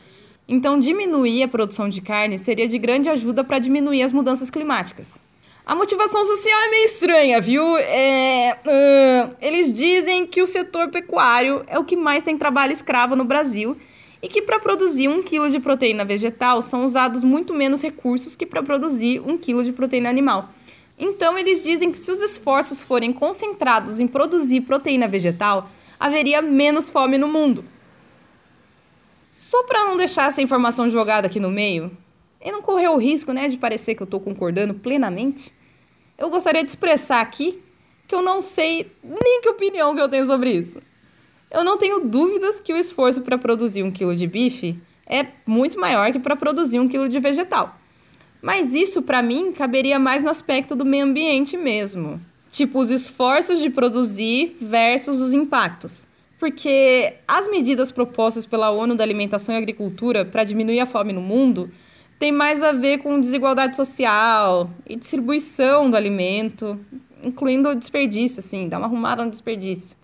Então, 0.48 0.80
diminuir 0.80 1.44
a 1.44 1.48
produção 1.48 1.88
de 1.88 2.02
carne 2.02 2.38
seria 2.38 2.68
de 2.68 2.78
grande 2.78 3.10
ajuda 3.10 3.44
para 3.44 3.60
diminuir 3.60 4.04
as 4.04 4.12
mudanças 4.12 4.50
climáticas. 4.50 5.22
A 5.66 5.76
motivação 5.76 6.26
social 6.26 6.60
é 6.60 6.70
meio 6.70 6.86
estranha, 6.86 7.40
viu? 7.40 7.78
É, 7.78 8.58
uh, 8.66 9.36
eles 9.40 9.72
dizem 9.72 10.28
que 10.28 10.42
o 10.42 10.48
setor 10.48 10.90
pecuário 10.90 11.64
é 11.68 11.80
o 11.80 11.86
que 11.86 11.96
mais 11.96 12.24
tem 12.24 12.38
trabalho 12.38 12.74
escravo 12.74 13.16
no 13.16 13.24
Brasil 13.24 13.78
e 14.24 14.30
que 14.30 14.42
para 14.42 14.58
produzir 14.58 15.10
um 15.10 15.22
quilo 15.22 15.50
de 15.50 15.60
proteína 15.60 16.06
vegetal 16.06 16.62
são 16.62 16.86
usados 16.86 17.26
muito 17.26 17.54
menos 17.54 17.82
recursos 17.82 18.38
que 18.38 18.46
para 18.46 18.64
produzir 18.64 19.20
um 19.20 19.38
quilo 19.38 19.62
de 19.66 19.74
proteína 19.74 20.10
animal. 20.10 20.50
Então, 20.98 21.38
eles 21.38 21.62
dizem 21.62 21.92
que 21.92 21.98
se 21.98 22.10
os 22.10 22.22
esforços 22.22 22.82
forem 22.82 23.12
concentrados 23.12 24.00
em 24.00 24.08
produzir 24.08 24.62
proteína 24.62 25.10
vegetal, 25.10 25.70
haveria 26.00 26.42
menos 26.42 26.90
fome 26.90 27.18
no 27.18 27.28
mundo. 27.28 27.66
Só 29.30 29.64
para 29.64 29.88
não 29.88 29.98
deixar 29.98 30.30
essa 30.30 30.42
informação 30.42 30.90
jogada 30.90 31.28
aqui 31.28 31.40
no 31.40 31.52
meio, 31.52 31.92
e 32.42 32.50
não 32.50 32.62
correr 32.62 32.88
o 32.88 32.98
risco 32.98 33.34
né, 33.34 33.50
de 33.50 33.58
parecer 33.58 33.94
que 33.94 34.04
eu 34.04 34.06
estou 34.06 34.22
concordando 34.22 34.74
plenamente, 34.74 35.54
eu 36.18 36.30
gostaria 36.30 36.64
de 36.64 36.70
expressar 36.70 37.20
aqui 37.20 37.62
que 38.08 38.16
eu 38.16 38.22
não 38.22 38.42
sei 38.42 38.90
nem 39.04 39.42
que 39.42 39.50
opinião 39.50 39.94
que 39.94 40.00
eu 40.00 40.08
tenho 40.08 40.26
sobre 40.26 40.52
isso. 40.52 40.80
Eu 41.54 41.64
não 41.64 41.78
tenho 41.78 42.02
dúvidas 42.02 42.60
que 42.60 42.74
o 42.74 42.78
esforço 42.78 43.22
para 43.22 43.38
produzir 43.38 43.84
um 43.84 43.92
quilo 43.92 44.16
de 44.16 44.28
bife 44.28 44.78
é 45.08 45.28
muito 45.46 45.80
maior 45.80 46.12
que 46.12 46.20
para 46.20 46.36
produzir 46.36 46.80
um 46.80 46.88
quilo 46.90 47.08
de 47.08 47.20
vegetal. 47.20 47.78
Mas 48.42 48.74
isso, 48.74 49.02
para 49.02 49.22
mim, 49.22 49.54
caberia 49.54 50.00
mais 50.00 50.24
no 50.24 50.30
aspecto 50.30 50.76
do 50.76 50.84
meio 50.84 51.06
ambiente 51.06 51.56
mesmo. 51.56 52.20
Tipo, 52.52 52.80
os 52.80 52.90
esforços 52.90 53.60
de 53.60 53.70
produzir 53.70 54.58
versus 54.60 55.22
os 55.22 55.32
impactos 55.32 56.08
porque 56.44 57.14
as 57.26 57.50
medidas 57.50 57.90
propostas 57.90 58.46
pela 58.46 58.70
ONU 58.70 58.96
da 58.96 59.04
Alimentação 59.06 59.56
e 59.56 59.58
Agricultura 59.58 60.26
para 60.26 60.44
diminuir 60.44 60.82
a 60.82 60.86
fome 60.86 61.14
no 61.14 61.22
mundo 61.22 61.72
tem 62.20 62.34
mais 62.34 62.62
a 62.62 62.74
ver 62.74 62.98
com 62.98 63.18
desigualdade 63.18 63.78
social 63.78 64.70
e 64.86 64.98
distribuição 64.98 65.90
do 65.90 65.96
alimento, 65.96 66.78
incluindo 67.24 67.70
o 67.70 67.76
desperdício, 67.76 68.42
assim, 68.42 68.68
dar 68.68 68.80
uma 68.80 68.88
arrumada 68.88 69.24
no 69.24 69.32
desperdício. 69.32 69.96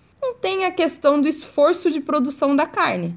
Tem 0.41 0.65
a 0.65 0.72
questão 0.72 1.19
do 1.19 1.27
esforço 1.27 1.91
de 1.91 2.00
produção 2.00 2.55
da 2.55 2.65
carne. 2.65 3.15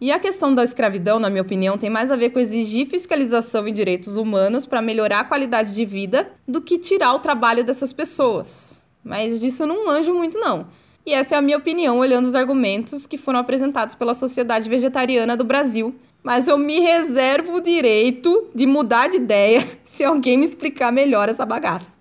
E 0.00 0.10
a 0.10 0.18
questão 0.18 0.52
da 0.52 0.64
escravidão, 0.64 1.20
na 1.20 1.30
minha 1.30 1.42
opinião, 1.42 1.78
tem 1.78 1.88
mais 1.88 2.10
a 2.10 2.16
ver 2.16 2.30
com 2.30 2.40
exigir 2.40 2.88
fiscalização 2.88 3.68
em 3.68 3.72
direitos 3.72 4.16
humanos 4.16 4.66
para 4.66 4.82
melhorar 4.82 5.20
a 5.20 5.24
qualidade 5.24 5.74
de 5.74 5.84
vida 5.84 6.32
do 6.48 6.60
que 6.60 6.76
tirar 6.76 7.14
o 7.14 7.20
trabalho 7.20 7.62
dessas 7.62 7.92
pessoas. 7.92 8.82
Mas 9.04 9.38
disso 9.38 9.62
eu 9.62 9.66
não 9.68 9.88
anjo 9.88 10.12
muito, 10.12 10.38
não. 10.38 10.66
E 11.04 11.12
essa 11.12 11.34
é 11.34 11.38
a 11.38 11.42
minha 11.42 11.58
opinião 11.58 11.98
olhando 11.98 12.26
os 12.26 12.34
argumentos 12.34 13.06
que 13.06 13.18
foram 13.18 13.38
apresentados 13.38 13.94
pela 13.94 14.14
Sociedade 14.14 14.68
Vegetariana 14.68 15.36
do 15.36 15.44
Brasil. 15.44 15.94
Mas 16.22 16.48
eu 16.48 16.56
me 16.56 16.80
reservo 16.80 17.54
o 17.54 17.60
direito 17.60 18.48
de 18.54 18.66
mudar 18.66 19.08
de 19.08 19.18
ideia 19.18 19.68
se 19.84 20.02
alguém 20.02 20.38
me 20.38 20.46
explicar 20.46 20.90
melhor 20.90 21.28
essa 21.28 21.44
bagaça. 21.44 21.92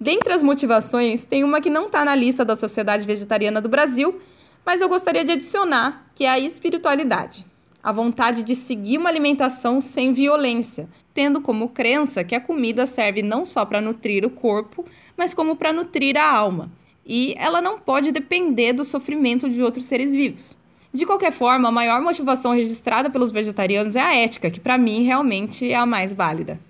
Dentre 0.00 0.32
as 0.32 0.44
motivações, 0.44 1.24
tem 1.24 1.42
uma 1.42 1.60
que 1.60 1.68
não 1.68 1.86
está 1.86 2.04
na 2.04 2.14
lista 2.14 2.44
da 2.44 2.54
Sociedade 2.54 3.04
Vegetariana 3.04 3.60
do 3.60 3.68
Brasil, 3.68 4.20
mas 4.64 4.80
eu 4.80 4.88
gostaria 4.88 5.24
de 5.24 5.32
adicionar, 5.32 6.06
que 6.14 6.24
é 6.24 6.28
a 6.28 6.38
espiritualidade. 6.38 7.44
A 7.82 7.90
vontade 7.90 8.44
de 8.44 8.54
seguir 8.54 8.98
uma 8.98 9.08
alimentação 9.08 9.80
sem 9.80 10.12
violência, 10.12 10.88
tendo 11.12 11.40
como 11.40 11.70
crença 11.70 12.22
que 12.22 12.34
a 12.34 12.40
comida 12.40 12.86
serve 12.86 13.22
não 13.22 13.44
só 13.44 13.64
para 13.64 13.80
nutrir 13.80 14.24
o 14.24 14.30
corpo, 14.30 14.84
mas 15.16 15.34
como 15.34 15.56
para 15.56 15.72
nutrir 15.72 16.16
a 16.16 16.30
alma. 16.30 16.70
E 17.04 17.34
ela 17.36 17.60
não 17.60 17.78
pode 17.78 18.12
depender 18.12 18.74
do 18.74 18.84
sofrimento 18.84 19.48
de 19.48 19.60
outros 19.62 19.86
seres 19.86 20.14
vivos. 20.14 20.56
De 20.92 21.04
qualquer 21.06 21.32
forma, 21.32 21.68
a 21.68 21.72
maior 21.72 22.00
motivação 22.00 22.52
registrada 22.52 23.10
pelos 23.10 23.32
vegetarianos 23.32 23.96
é 23.96 24.00
a 24.00 24.14
ética, 24.14 24.50
que 24.50 24.60
para 24.60 24.78
mim 24.78 25.02
realmente 25.02 25.70
é 25.70 25.74
a 25.74 25.86
mais 25.86 26.14
válida. 26.14 26.60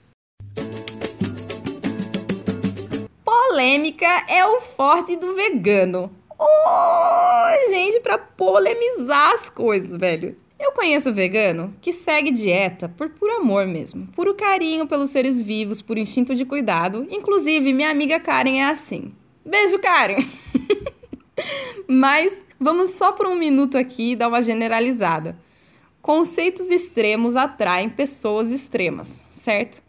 Polêmica 3.58 4.24
é 4.28 4.46
o 4.46 4.60
forte 4.60 5.16
do 5.16 5.34
vegano. 5.34 6.12
Oh, 6.38 7.72
gente, 7.72 7.98
para 7.98 8.16
polemizar 8.16 9.32
as 9.32 9.50
coisas, 9.50 9.98
velho. 9.98 10.36
Eu 10.60 10.70
conheço 10.70 11.12
vegano 11.12 11.74
que 11.80 11.92
segue 11.92 12.30
dieta 12.30 12.88
por 12.88 13.10
puro 13.10 13.32
amor 13.32 13.66
mesmo, 13.66 14.06
puro 14.14 14.36
carinho 14.36 14.86
pelos 14.86 15.10
seres 15.10 15.42
vivos, 15.42 15.82
por 15.82 15.98
instinto 15.98 16.36
de 16.36 16.44
cuidado. 16.44 17.08
Inclusive, 17.10 17.72
minha 17.72 17.90
amiga 17.90 18.20
Karen 18.20 18.60
é 18.60 18.66
assim. 18.66 19.12
Beijo, 19.44 19.80
Karen! 19.80 20.24
Mas 21.88 22.32
vamos 22.60 22.90
só 22.90 23.10
por 23.10 23.26
um 23.26 23.34
minuto 23.34 23.76
aqui 23.76 24.14
dar 24.14 24.28
uma 24.28 24.40
generalizada. 24.40 25.36
Conceitos 26.00 26.70
extremos 26.70 27.34
atraem 27.34 27.90
pessoas 27.90 28.52
extremas, 28.52 29.26
certo? 29.32 29.82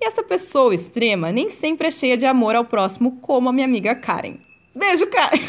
E 0.00 0.06
essa 0.06 0.22
pessoa 0.22 0.74
extrema 0.74 1.32
nem 1.32 1.50
sempre 1.50 1.88
é 1.88 1.90
cheia 1.90 2.16
de 2.16 2.26
amor 2.26 2.54
ao 2.54 2.64
próximo, 2.64 3.18
como 3.20 3.48
a 3.48 3.52
minha 3.52 3.66
amiga 3.66 3.94
Karen. 3.94 4.36
Beijo, 4.74 5.06
Karen! 5.08 5.40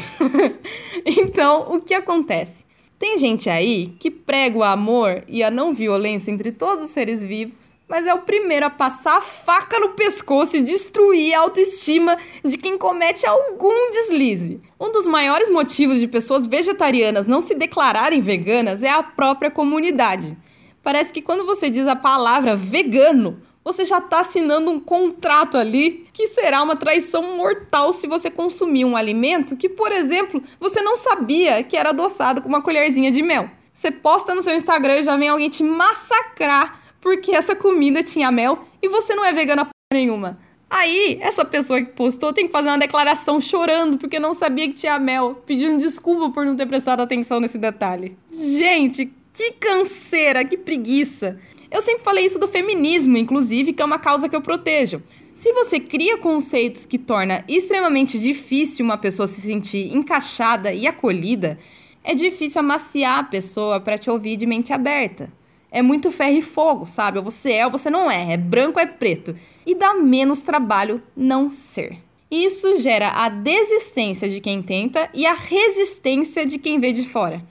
então, 1.05 1.71
o 1.71 1.79
que 1.79 1.93
acontece? 1.93 2.65
Tem 2.99 3.17
gente 3.17 3.49
aí 3.49 3.93
que 3.97 4.11
prega 4.11 4.57
o 4.57 4.63
amor 4.63 5.23
e 5.25 5.41
a 5.41 5.49
não 5.49 5.73
violência 5.73 6.31
entre 6.31 6.51
todos 6.51 6.83
os 6.83 6.89
seres 6.89 7.23
vivos, 7.23 7.77
mas 7.87 8.05
é 8.05 8.13
o 8.13 8.23
primeiro 8.23 8.65
a 8.65 8.69
passar 8.69 9.19
a 9.19 9.21
faca 9.21 9.79
no 9.79 9.89
pescoço 9.89 10.57
e 10.57 10.61
destruir 10.61 11.33
a 11.33 11.39
autoestima 11.39 12.17
de 12.43 12.57
quem 12.57 12.77
comete 12.77 13.25
algum 13.25 13.89
deslize. 13.91 14.59
Um 14.77 14.91
dos 14.91 15.07
maiores 15.07 15.49
motivos 15.49 15.97
de 15.97 16.09
pessoas 16.09 16.45
vegetarianas 16.45 17.25
não 17.25 17.39
se 17.39 17.55
declararem 17.55 18.19
veganas 18.19 18.83
é 18.83 18.89
a 18.89 19.01
própria 19.01 19.49
comunidade. 19.49 20.35
Parece 20.83 21.13
que 21.13 21.21
quando 21.21 21.45
você 21.45 21.69
diz 21.69 21.87
a 21.87 21.95
palavra 21.95 22.55
vegano, 22.57 23.41
você 23.71 23.85
já 23.85 23.99
está 23.99 24.21
assinando 24.21 24.71
um 24.71 24.79
contrato 24.79 25.57
ali 25.57 26.07
que 26.11 26.27
será 26.27 26.63
uma 26.63 26.75
traição 26.75 27.37
mortal 27.37 27.93
se 27.93 28.07
você 28.07 28.29
consumir 28.31 28.83
um 28.83 28.95
alimento 28.95 29.55
que, 29.55 29.69
por 29.69 29.91
exemplo, 29.91 30.41
você 30.59 30.81
não 30.81 30.97
sabia 30.97 31.63
que 31.63 31.77
era 31.77 31.89
adoçado 31.89 32.41
com 32.41 32.49
uma 32.49 32.61
colherzinha 32.61 33.11
de 33.11 33.21
mel. 33.21 33.49
Você 33.71 33.91
posta 33.91 34.33
no 34.33 34.41
seu 34.41 34.55
Instagram 34.55 34.99
e 34.99 35.03
já 35.03 35.15
vem 35.15 35.29
alguém 35.29 35.49
te 35.49 35.63
massacrar 35.63 36.81
porque 36.99 37.31
essa 37.31 37.55
comida 37.55 38.01
tinha 38.01 38.31
mel 38.31 38.65
e 38.81 38.89
você 38.89 39.15
não 39.15 39.23
é 39.23 39.31
vegana 39.31 39.65
p 39.65 39.71
nenhuma. 39.93 40.39
Aí, 40.67 41.17
essa 41.21 41.45
pessoa 41.45 41.79
que 41.79 41.91
postou 41.91 42.33
tem 42.33 42.47
que 42.47 42.51
fazer 42.51 42.69
uma 42.69 42.77
declaração 42.77 43.39
chorando 43.39 43.97
porque 43.97 44.19
não 44.19 44.33
sabia 44.33 44.67
que 44.67 44.73
tinha 44.73 44.99
mel, 44.99 45.41
pedindo 45.45 45.77
desculpa 45.77 46.31
por 46.31 46.45
não 46.45 46.55
ter 46.55 46.65
prestado 46.65 47.01
atenção 47.01 47.39
nesse 47.39 47.57
detalhe. 47.57 48.17
Gente, 48.31 49.11
que 49.33 49.51
canseira, 49.51 50.43
que 50.43 50.57
preguiça. 50.57 51.39
Eu 51.71 51.81
sempre 51.81 52.03
falei 52.03 52.25
isso 52.25 52.39
do 52.39 52.47
feminismo, 52.47 53.17
inclusive, 53.17 53.73
que 53.73 53.81
é 53.81 53.85
uma 53.85 53.99
causa 53.99 54.27
que 54.27 54.35
eu 54.35 54.41
protejo. 54.41 55.03
Se 55.35 55.53
você 55.53 55.79
cria 55.79 56.17
conceitos 56.17 56.85
que 56.85 56.97
torna 56.97 57.45
extremamente 57.47 58.19
difícil 58.19 58.83
uma 58.83 58.97
pessoa 58.97 59.27
se 59.27 59.39
sentir 59.39 59.95
encaixada 59.95 60.73
e 60.73 60.87
acolhida, 60.87 61.57
é 62.03 62.15
difícil 62.15 62.59
amaciar 62.59 63.19
a 63.19 63.23
pessoa 63.23 63.79
para 63.79 63.97
te 63.97 64.09
ouvir 64.09 64.35
de 64.35 64.45
mente 64.45 64.73
aberta. 64.73 65.31
É 65.71 65.81
muito 65.81 66.09
ferro 66.09 66.37
e 66.37 66.41
fogo, 66.41 66.87
sabe? 66.87 67.19
Ou 67.19 67.23
você 67.23 67.53
é 67.53 67.65
ou 67.65 67.71
você 67.71 67.89
não 67.89 68.09
é, 68.09 68.33
é 68.33 68.37
branco 68.37 68.79
ou 68.79 68.83
é 68.83 68.87
preto. 68.87 69.35
E 69.65 69.75
dá 69.75 69.93
menos 69.93 70.41
trabalho 70.41 71.01
não 71.15 71.51
ser. 71.51 71.99
Isso 72.31 72.79
gera 72.79 73.09
a 73.09 73.29
desistência 73.29 74.27
de 74.27 74.41
quem 74.41 74.61
tenta 74.61 75.09
e 75.13 75.25
a 75.25 75.33
resistência 75.33 76.45
de 76.45 76.57
quem 76.57 76.79
vê 76.79 76.91
de 76.91 77.07
fora. 77.07 77.43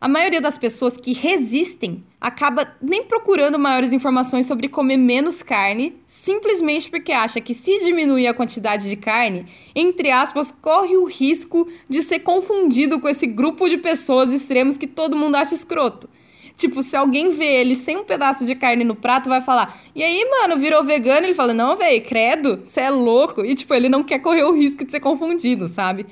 A 0.00 0.06
maioria 0.06 0.40
das 0.40 0.56
pessoas 0.56 0.96
que 0.96 1.12
resistem 1.12 2.04
acaba 2.20 2.72
nem 2.80 3.02
procurando 3.02 3.58
maiores 3.58 3.92
informações 3.92 4.46
sobre 4.46 4.68
comer 4.68 4.96
menos 4.96 5.42
carne, 5.42 5.96
simplesmente 6.06 6.88
porque 6.88 7.10
acha 7.10 7.40
que 7.40 7.52
se 7.52 7.80
diminuir 7.80 8.28
a 8.28 8.34
quantidade 8.34 8.88
de 8.88 8.94
carne, 8.94 9.46
entre 9.74 10.12
aspas, 10.12 10.52
corre 10.52 10.96
o 10.96 11.04
risco 11.04 11.68
de 11.88 12.00
ser 12.00 12.20
confundido 12.20 13.00
com 13.00 13.08
esse 13.08 13.26
grupo 13.26 13.68
de 13.68 13.76
pessoas 13.76 14.32
extremos 14.32 14.78
que 14.78 14.86
todo 14.86 15.16
mundo 15.16 15.34
acha 15.34 15.56
escroto. 15.56 16.08
Tipo, 16.56 16.80
se 16.80 16.96
alguém 16.96 17.30
vê 17.30 17.56
ele 17.60 17.74
sem 17.74 17.96
um 17.96 18.04
pedaço 18.04 18.46
de 18.46 18.54
carne 18.54 18.84
no 18.84 18.94
prato, 18.94 19.28
vai 19.28 19.40
falar: 19.40 19.80
E 19.96 20.02
aí, 20.04 20.24
mano, 20.30 20.60
virou 20.60 20.84
vegano? 20.84 21.26
Ele 21.26 21.34
fala: 21.34 21.52
Não, 21.52 21.76
velho, 21.76 22.04
credo, 22.04 22.60
você 22.64 22.82
é 22.82 22.90
louco. 22.90 23.44
E, 23.44 23.54
tipo, 23.54 23.74
ele 23.74 23.88
não 23.88 24.04
quer 24.04 24.20
correr 24.20 24.44
o 24.44 24.52
risco 24.52 24.84
de 24.84 24.92
ser 24.92 25.00
confundido, 25.00 25.66
sabe? 25.66 26.06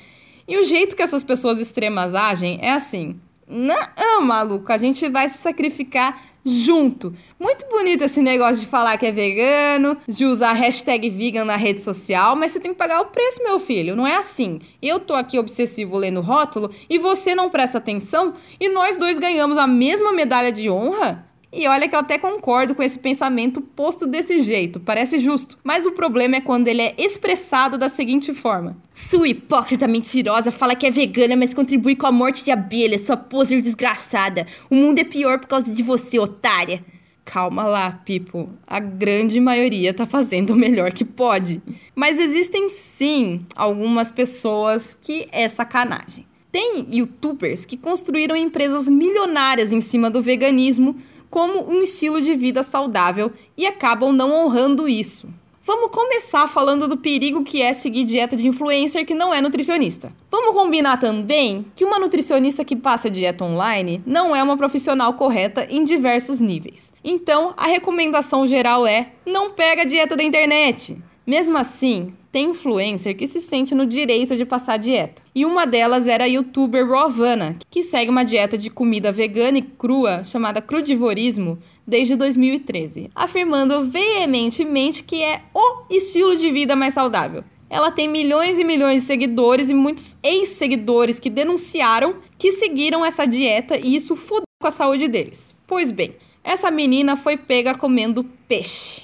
E 0.46 0.56
o 0.56 0.64
jeito 0.64 0.94
que 0.94 1.02
essas 1.02 1.24
pessoas 1.24 1.58
extremas 1.58 2.14
agem 2.14 2.60
é 2.62 2.70
assim: 2.70 3.20
não, 3.48 4.22
maluco, 4.22 4.72
a 4.72 4.76
gente 4.76 5.08
vai 5.08 5.28
se 5.28 5.38
sacrificar 5.38 6.20
junto. 6.46 7.12
Muito 7.40 7.66
bonito 7.68 8.04
esse 8.04 8.22
negócio 8.22 8.60
de 8.60 8.66
falar 8.66 8.96
que 8.96 9.06
é 9.06 9.12
vegano, 9.12 9.96
de 10.06 10.24
usar 10.24 10.52
hashtag 10.52 11.10
vegan 11.10 11.44
na 11.44 11.56
rede 11.56 11.80
social, 11.80 12.36
mas 12.36 12.52
você 12.52 12.60
tem 12.60 12.70
que 12.70 12.78
pagar 12.78 13.00
o 13.00 13.06
preço, 13.06 13.42
meu 13.42 13.58
filho. 13.58 13.96
Não 13.96 14.06
é 14.06 14.16
assim. 14.16 14.60
Eu 14.80 15.00
tô 15.00 15.14
aqui 15.14 15.38
obsessivo 15.38 15.96
lendo 15.96 16.20
rótulo 16.20 16.70
e 16.88 16.98
você 16.98 17.34
não 17.34 17.50
presta 17.50 17.78
atenção 17.78 18.34
e 18.60 18.68
nós 18.68 18.96
dois 18.96 19.18
ganhamos 19.18 19.58
a 19.58 19.66
mesma 19.66 20.12
medalha 20.12 20.52
de 20.52 20.70
honra? 20.70 21.25
E 21.52 21.66
olha 21.66 21.88
que 21.88 21.94
eu 21.94 22.00
até 22.00 22.18
concordo 22.18 22.74
com 22.74 22.82
esse 22.82 22.98
pensamento 22.98 23.60
posto 23.60 24.06
desse 24.06 24.40
jeito, 24.40 24.80
parece 24.80 25.18
justo. 25.18 25.56
Mas 25.62 25.86
o 25.86 25.92
problema 25.92 26.36
é 26.36 26.40
quando 26.40 26.68
ele 26.68 26.82
é 26.82 26.94
expressado 26.98 27.78
da 27.78 27.88
seguinte 27.88 28.34
forma: 28.34 28.76
Sua 28.94 29.28
hipócrita 29.28 29.86
mentirosa 29.86 30.50
fala 30.50 30.74
que 30.74 30.86
é 30.86 30.90
vegana, 30.90 31.36
mas 31.36 31.54
contribui 31.54 31.94
com 31.94 32.06
a 32.06 32.12
morte 32.12 32.44
de 32.44 32.50
abelhas, 32.50 33.06
sua 33.06 33.16
poser 33.16 33.62
desgraçada. 33.62 34.46
O 34.68 34.74
mundo 34.74 34.98
é 34.98 35.04
pior 35.04 35.38
por 35.38 35.46
causa 35.46 35.72
de 35.72 35.82
você, 35.82 36.18
otária. 36.18 36.84
Calma 37.24 37.64
lá, 37.64 37.90
people. 38.04 38.48
A 38.66 38.78
grande 38.78 39.40
maioria 39.40 39.92
tá 39.92 40.06
fazendo 40.06 40.50
o 40.50 40.56
melhor 40.56 40.92
que 40.92 41.04
pode. 41.04 41.60
Mas 41.94 42.20
existem 42.20 42.68
sim 42.68 43.44
algumas 43.56 44.12
pessoas 44.12 44.96
que 45.00 45.26
é 45.32 45.48
sacanagem. 45.48 46.24
Tem 46.52 46.86
youtubers 46.90 47.66
que 47.66 47.76
construíram 47.76 48.36
empresas 48.36 48.88
milionárias 48.88 49.72
em 49.72 49.80
cima 49.80 50.08
do 50.08 50.22
veganismo 50.22 50.96
como 51.30 51.70
um 51.70 51.82
estilo 51.82 52.20
de 52.20 52.34
vida 52.34 52.62
saudável 52.62 53.32
e 53.56 53.66
acabam 53.66 54.12
não 54.12 54.32
honrando 54.32 54.88
isso. 54.88 55.28
Vamos 55.66 55.90
começar 55.90 56.46
falando 56.46 56.86
do 56.86 56.96
perigo 56.96 57.42
que 57.42 57.60
é 57.60 57.72
seguir 57.72 58.04
dieta 58.04 58.36
de 58.36 58.46
influencer 58.46 59.04
que 59.04 59.16
não 59.16 59.34
é 59.34 59.40
nutricionista. 59.40 60.12
Vamos 60.30 60.54
combinar 60.54 60.96
também 61.00 61.66
que 61.74 61.84
uma 61.84 61.98
nutricionista 61.98 62.64
que 62.64 62.76
passa 62.76 63.10
dieta 63.10 63.44
online 63.44 64.00
não 64.06 64.34
é 64.34 64.40
uma 64.40 64.56
profissional 64.56 65.14
correta 65.14 65.66
em 65.68 65.82
diversos 65.82 66.38
níveis. 66.38 66.92
Então, 67.02 67.52
a 67.56 67.66
recomendação 67.66 68.46
geral 68.46 68.86
é: 68.86 69.10
não 69.26 69.50
pega 69.50 69.82
a 69.82 69.84
dieta 69.84 70.16
da 70.16 70.22
internet. 70.22 70.96
Mesmo 71.26 71.58
assim, 71.58 72.12
tem 72.30 72.50
influencer 72.50 73.16
que 73.16 73.26
se 73.26 73.40
sente 73.40 73.74
no 73.74 73.84
direito 73.84 74.36
de 74.36 74.46
passar 74.46 74.76
dieta. 74.76 75.22
E 75.34 75.44
uma 75.44 75.66
delas 75.66 76.06
era 76.06 76.24
a 76.24 76.28
youtuber 76.28 76.86
Rovana, 76.86 77.58
que 77.68 77.82
segue 77.82 78.10
uma 78.10 78.24
dieta 78.24 78.56
de 78.56 78.70
comida 78.70 79.10
vegana 79.10 79.58
e 79.58 79.62
crua 79.62 80.22
chamada 80.22 80.62
crudivorismo 80.62 81.58
desde 81.84 82.14
2013, 82.14 83.10
afirmando 83.14 83.84
veementemente 83.84 85.02
que 85.02 85.22
é 85.22 85.42
o 85.52 85.84
estilo 85.90 86.36
de 86.36 86.50
vida 86.52 86.76
mais 86.76 86.94
saudável. 86.94 87.42
Ela 87.68 87.90
tem 87.90 88.06
milhões 88.06 88.58
e 88.58 88.64
milhões 88.64 89.00
de 89.00 89.06
seguidores 89.08 89.68
e 89.68 89.74
muitos 89.74 90.16
ex-seguidores 90.22 91.18
que 91.18 91.28
denunciaram 91.28 92.16
que 92.38 92.52
seguiram 92.52 93.04
essa 93.04 93.26
dieta 93.26 93.76
e 93.76 93.96
isso 93.96 94.14
fudeu 94.14 94.44
com 94.60 94.68
a 94.68 94.70
saúde 94.70 95.08
deles. 95.08 95.54
Pois 95.66 95.90
bem, 95.90 96.14
essa 96.44 96.70
menina 96.70 97.16
foi 97.16 97.36
pega 97.36 97.74
comendo 97.74 98.24
peixe. 98.46 99.02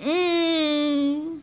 Hum, 0.00 1.33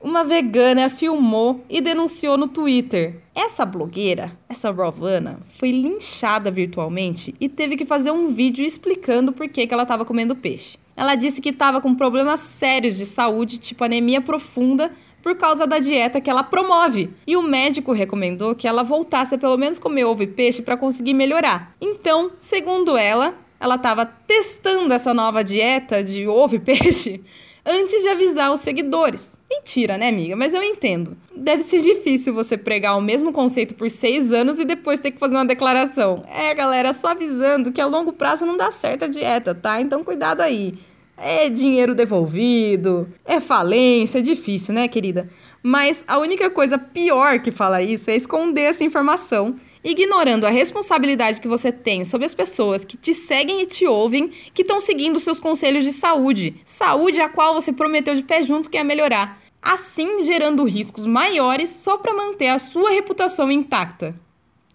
uma 0.00 0.24
vegana 0.24 0.88
filmou 0.88 1.62
e 1.68 1.80
denunciou 1.80 2.38
no 2.38 2.48
Twitter. 2.48 3.20
Essa 3.34 3.66
blogueira, 3.66 4.32
essa 4.48 4.70
Rovana, 4.70 5.40
foi 5.58 5.70
linchada 5.70 6.50
virtualmente 6.50 7.34
e 7.38 7.48
teve 7.48 7.76
que 7.76 7.84
fazer 7.84 8.10
um 8.10 8.28
vídeo 8.28 8.64
explicando 8.64 9.30
por 9.30 9.46
que, 9.48 9.66
que 9.66 9.74
ela 9.74 9.82
estava 9.82 10.04
comendo 10.04 10.34
peixe. 10.34 10.78
Ela 10.96 11.14
disse 11.14 11.40
que 11.40 11.50
estava 11.50 11.80
com 11.80 11.94
problemas 11.94 12.40
sérios 12.40 12.96
de 12.96 13.04
saúde, 13.04 13.58
tipo 13.58 13.84
anemia 13.84 14.20
profunda, 14.20 14.90
por 15.22 15.36
causa 15.36 15.66
da 15.66 15.78
dieta 15.78 16.20
que 16.20 16.30
ela 16.30 16.42
promove. 16.42 17.10
E 17.26 17.36
o 17.36 17.42
médico 17.42 17.92
recomendou 17.92 18.54
que 18.54 18.66
ela 18.66 18.82
voltasse 18.82 19.34
a 19.34 19.38
pelo 19.38 19.58
menos 19.58 19.78
comer 19.78 20.04
ovo 20.04 20.22
e 20.22 20.26
peixe 20.26 20.62
para 20.62 20.78
conseguir 20.78 21.12
melhorar. 21.12 21.74
Então, 21.78 22.32
segundo 22.40 22.96
ela, 22.96 23.34
ela 23.58 23.74
estava 23.74 24.06
testando 24.06 24.94
essa 24.94 25.12
nova 25.12 25.44
dieta 25.44 26.02
de 26.02 26.26
ovo 26.26 26.56
e 26.56 26.58
peixe 26.58 27.20
antes 27.64 28.02
de 28.02 28.08
avisar 28.08 28.52
os 28.52 28.60
seguidores. 28.60 29.36
Mentira, 29.48 29.98
né, 29.98 30.08
amiga? 30.08 30.36
Mas 30.36 30.54
eu 30.54 30.62
entendo. 30.62 31.16
Deve 31.34 31.62
ser 31.62 31.80
difícil 31.80 32.32
você 32.32 32.56
pregar 32.56 32.96
o 32.96 33.00
mesmo 33.00 33.32
conceito 33.32 33.74
por 33.74 33.90
seis 33.90 34.32
anos 34.32 34.58
e 34.58 34.64
depois 34.64 35.00
ter 35.00 35.10
que 35.10 35.18
fazer 35.18 35.34
uma 35.34 35.44
declaração. 35.44 36.24
É, 36.28 36.54
galera, 36.54 36.92
só 36.92 37.08
avisando 37.08 37.72
que 37.72 37.80
a 37.80 37.86
longo 37.86 38.12
prazo 38.12 38.46
não 38.46 38.56
dá 38.56 38.70
certo 38.70 39.04
a 39.04 39.08
dieta, 39.08 39.54
tá? 39.54 39.80
Então 39.80 40.04
cuidado 40.04 40.40
aí. 40.40 40.74
É 41.16 41.50
dinheiro 41.50 41.94
devolvido, 41.94 43.06
é 43.26 43.40
falência, 43.40 44.20
é 44.20 44.22
difícil, 44.22 44.72
né, 44.72 44.88
querida? 44.88 45.28
Mas 45.62 46.02
a 46.08 46.18
única 46.18 46.48
coisa 46.48 46.78
pior 46.78 47.40
que 47.40 47.50
fala 47.50 47.82
isso 47.82 48.10
é 48.10 48.16
esconder 48.16 48.62
essa 48.62 48.84
informação 48.84 49.56
ignorando 49.82 50.44
a 50.44 50.50
responsabilidade 50.50 51.40
que 51.40 51.48
você 51.48 51.72
tem 51.72 52.04
sobre 52.04 52.26
as 52.26 52.34
pessoas 52.34 52.84
que 52.84 52.96
te 52.96 53.14
seguem 53.14 53.62
e 53.62 53.66
te 53.66 53.86
ouvem, 53.86 54.28
que 54.52 54.62
estão 54.62 54.80
seguindo 54.80 55.20
seus 55.20 55.40
conselhos 55.40 55.84
de 55.84 55.92
saúde, 55.92 56.60
saúde 56.64 57.20
a 57.20 57.28
qual 57.28 57.54
você 57.54 57.72
prometeu 57.72 58.14
de 58.14 58.22
pé 58.22 58.42
junto 58.42 58.68
que 58.68 58.76
ia 58.76 58.84
melhorar, 58.84 59.40
assim 59.62 60.24
gerando 60.24 60.64
riscos 60.64 61.06
maiores 61.06 61.70
só 61.70 61.96
para 61.96 62.14
manter 62.14 62.48
a 62.48 62.58
sua 62.58 62.90
reputação 62.90 63.50
intacta. 63.50 64.14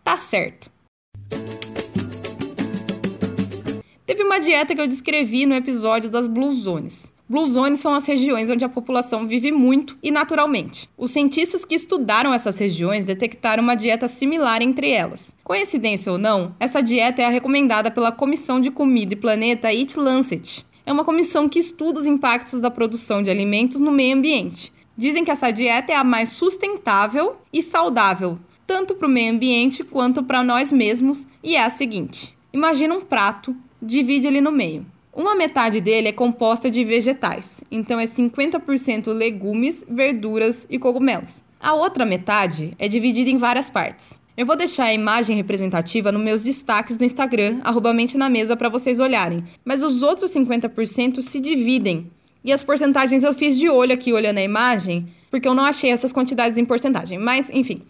Tá 0.04 0.18
certo. 0.18 0.72
Teve 4.06 4.24
uma 4.24 4.40
dieta 4.40 4.76
que 4.76 4.82
eu 4.82 4.88
descrevi 4.88 5.46
no 5.46 5.56
episódio 5.56 6.10
das 6.10 6.28
Blue 6.28 6.52
Zones. 6.52 7.12
Blue 7.28 7.48
Zones 7.48 7.80
são 7.80 7.92
as 7.92 8.06
regiões 8.06 8.52
onde 8.52 8.64
a 8.64 8.70
população 8.70 9.26
vive 9.26 9.52
muito 9.52 9.98
e 10.04 10.12
naturalmente. 10.12 10.88
Os 10.96 11.10
cientistas 11.10 11.66
que 11.66 11.74
estudaram 11.74 12.32
essas 12.32 12.60
regiões 12.60 13.04
detectaram 13.04 13.64
uma 13.64 13.74
dieta 13.74 14.08
similar 14.08 14.62
entre 14.62 14.92
elas. 14.92 15.34
Coincidência 15.44 16.12
ou 16.12 16.20
não, 16.20 16.56
essa 16.60 16.82
dieta 16.82 17.24
é 17.24 17.26
a 17.26 17.30
recomendada 17.30 17.90
pela 17.90 18.12
Comissão 18.12 18.62
de 18.62 18.70
Comida 18.70 19.14
e 19.14 19.18
Planeta 19.18 19.74
Eat 19.74 19.98
Lancet. 19.98 20.64
É 20.86 20.94
uma 20.94 21.04
comissão 21.04 21.50
que 21.50 21.58
estuda 21.58 22.00
os 22.00 22.06
impactos 22.06 22.62
da 22.62 22.70
produção 22.70 23.24
de 23.24 23.32
alimentos 23.32 23.80
no 23.80 23.92
meio 23.92 24.16
ambiente. 24.16 24.72
Dizem 24.96 25.26
que 25.26 25.32
essa 25.32 25.50
dieta 25.50 25.92
é 25.92 25.96
a 25.96 26.04
mais 26.04 26.30
sustentável 26.30 27.38
e 27.52 27.64
saudável, 27.64 28.38
tanto 28.68 28.94
para 28.94 29.08
o 29.08 29.12
meio 29.12 29.34
ambiente 29.34 29.84
quanto 29.84 30.22
para 30.22 30.44
nós 30.44 30.72
mesmos, 30.72 31.28
e 31.44 31.56
é 31.56 31.64
a 31.64 31.72
seguinte: 31.72 32.38
imagina 32.54 32.94
um 32.94 33.02
prato, 33.02 33.56
divide 33.82 34.28
ele 34.28 34.42
no 34.42 34.52
meio. 34.52 34.86
Uma 35.16 35.34
metade 35.34 35.80
dele 35.80 36.10
é 36.10 36.12
composta 36.12 36.70
de 36.70 36.84
vegetais, 36.84 37.64
então 37.72 37.98
é 37.98 38.04
50% 38.04 39.14
legumes, 39.14 39.82
verduras 39.88 40.68
e 40.70 40.78
cogumelos. 40.78 41.42
A 41.58 41.74
outra 41.74 42.06
metade 42.06 42.74
é 42.78 42.90
dividida 42.90 43.30
em 43.30 43.38
várias 43.38 43.70
partes. 43.70 44.20
Eu 44.36 44.46
vou 44.46 44.58
deixar 44.58 44.88
a 44.88 44.94
imagem 44.94 45.38
representativa 45.38 46.12
nos 46.12 46.22
meus 46.22 46.44
destaques 46.44 46.98
do 46.98 47.06
Instagram, 47.06 47.62
mente 47.96 48.18
na 48.18 48.30
mesa, 48.30 48.58
para 48.58 48.68
vocês 48.68 49.00
olharem. 49.00 49.46
Mas 49.64 49.82
os 49.82 50.04
outros 50.04 50.32
50% 50.32 51.22
se 51.22 51.40
dividem. 51.40 52.12
E 52.44 52.52
as 52.52 52.62
porcentagens 52.62 53.24
eu 53.24 53.34
fiz 53.34 53.58
de 53.58 53.70
olho 53.70 53.94
aqui, 53.94 54.12
olhando 54.12 54.40
a 54.40 54.44
imagem, 54.44 55.08
porque 55.32 55.48
eu 55.48 55.54
não 55.54 55.64
achei 55.64 55.92
essas 55.92 56.12
quantidades 56.12 56.58
em 56.58 56.66
porcentagem. 56.66 57.18
Mas, 57.18 57.50
enfim, 57.52 57.84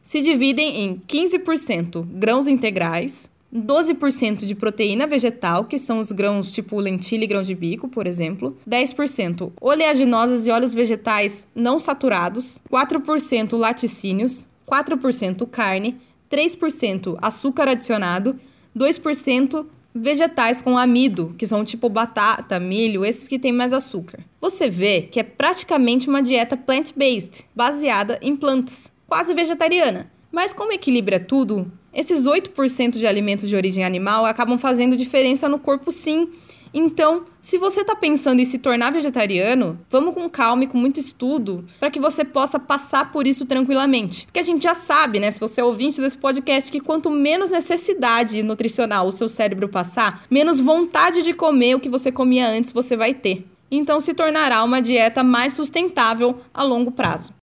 se 0.00 0.22
dividem 0.22 0.84
em 0.84 1.02
15% 1.06 2.02
grãos 2.14 2.48
integrais, 2.48 3.30
12% 3.54 4.46
de 4.46 4.54
proteína 4.54 5.06
vegetal, 5.06 5.64
que 5.64 5.78
são 5.78 5.98
os 5.98 6.10
grãos 6.10 6.52
tipo 6.52 6.78
lentilha 6.80 7.24
e 7.24 7.26
grãos 7.26 7.46
de 7.46 7.54
bico, 7.54 7.88
por 7.88 8.06
exemplo, 8.06 8.56
10% 8.68 9.52
oleaginosas 9.60 10.46
e 10.46 10.50
óleos 10.50 10.72
vegetais 10.72 11.46
não 11.54 11.78
saturados, 11.78 12.58
4% 12.70 13.56
laticínios, 13.58 14.48
4% 14.66 15.46
carne, 15.50 15.98
3% 16.30 17.18
açúcar 17.20 17.68
adicionado, 17.68 18.38
2% 18.74 19.66
vegetais 19.94 20.62
com 20.62 20.78
amido, 20.78 21.34
que 21.36 21.46
são 21.46 21.64
tipo 21.64 21.90
batata, 21.90 22.58
milho, 22.58 23.04
esses 23.04 23.28
que 23.28 23.38
têm 23.38 23.52
mais 23.52 23.74
açúcar. 23.74 24.20
Você 24.40 24.70
vê 24.70 25.02
que 25.02 25.20
é 25.20 25.22
praticamente 25.22 26.08
uma 26.08 26.22
dieta 26.22 26.56
plant-based, 26.56 27.44
baseada 27.54 28.18
em 28.22 28.34
plantas, 28.34 28.90
quase 29.06 29.34
vegetariana. 29.34 30.10
Mas 30.30 30.54
como 30.54 30.72
equilibra 30.72 31.20
tudo, 31.20 31.70
esses 31.94 32.24
8% 32.24 32.98
de 32.98 33.06
alimentos 33.06 33.48
de 33.48 33.56
origem 33.56 33.84
animal 33.84 34.24
acabam 34.24 34.58
fazendo 34.58 34.96
diferença 34.96 35.48
no 35.48 35.58
corpo 35.58 35.92
sim. 35.92 36.28
Então, 36.74 37.26
se 37.42 37.58
você 37.58 37.82
está 37.82 37.94
pensando 37.94 38.40
em 38.40 38.46
se 38.46 38.58
tornar 38.58 38.90
vegetariano, 38.90 39.78
vamos 39.90 40.14
com 40.14 40.28
calma 40.30 40.64
e 40.64 40.66
com 40.66 40.78
muito 40.78 40.98
estudo 40.98 41.66
para 41.78 41.90
que 41.90 42.00
você 42.00 42.24
possa 42.24 42.58
passar 42.58 43.12
por 43.12 43.26
isso 43.26 43.44
tranquilamente. 43.44 44.24
Porque 44.24 44.40
a 44.40 44.44
gente 44.44 44.62
já 44.62 44.74
sabe, 44.74 45.20
né, 45.20 45.30
se 45.30 45.38
você 45.38 45.60
é 45.60 45.64
ouvinte 45.64 46.00
desse 46.00 46.16
podcast, 46.16 46.72
que 46.72 46.80
quanto 46.80 47.10
menos 47.10 47.50
necessidade 47.50 48.42
nutricional 48.42 49.06
o 49.06 49.12
seu 49.12 49.28
cérebro 49.28 49.68
passar, 49.68 50.24
menos 50.30 50.60
vontade 50.60 51.22
de 51.22 51.34
comer 51.34 51.74
o 51.74 51.80
que 51.80 51.90
você 51.90 52.10
comia 52.10 52.48
antes 52.48 52.72
você 52.72 52.96
vai 52.96 53.12
ter. 53.12 53.44
Então, 53.70 54.00
se 54.00 54.14
tornará 54.14 54.64
uma 54.64 54.80
dieta 54.80 55.22
mais 55.22 55.52
sustentável 55.52 56.40
a 56.54 56.62
longo 56.62 56.92
prazo. 56.92 57.34